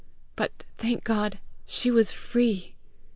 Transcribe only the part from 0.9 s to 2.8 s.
God, she was free!